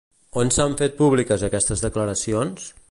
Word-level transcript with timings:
On 0.43 0.49
s'han 0.55 0.73
fet 0.79 0.97
públiques 1.03 1.45
aquestes 1.51 1.87
declaracions? 1.89 2.69